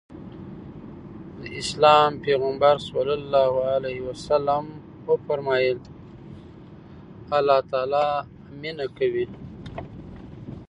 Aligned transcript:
د 1.39 1.41
اسلام 1.61 2.11
پيغمبر 2.25 2.75
ص 2.87 2.87
وفرمايل 5.07 5.77
الله 7.37 7.59
تعالی 7.71 8.07
مينه 8.61 8.85
کوي. 8.97 9.25